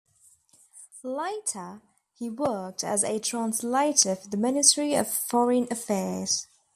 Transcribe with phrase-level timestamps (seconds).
[1.03, 1.83] Later,
[2.15, 6.47] he worked as a translator for the Ministry of Foreign Affairs.